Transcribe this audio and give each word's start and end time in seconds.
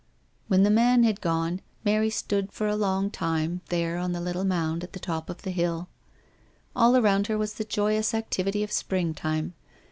When 0.47 0.63
the 0.63 0.71
man 0.71 1.03
had 1.03 1.21
gone, 1.21 1.61
Mary 1.85 2.09
stood 2.09 2.51
for 2.51 2.65
a 2.67 2.75
long 2.75 3.11
time 3.11 3.61
there 3.69 3.99
on 3.99 4.13
the 4.13 4.19
little 4.19 4.43
mound 4.43 4.83
on 4.83 4.89
the 4.91 4.99
top 4.99 5.29
of 5.29 5.43
the 5.43 5.51
hill. 5.51 5.89
All 6.75 6.97
around 6.97 7.27
her 7.27 7.37
was 7.37 7.53
the 7.53 7.63
joyous 7.65 8.15
activity 8.15 8.63
of 8.63 8.71
springtime. 8.71 9.53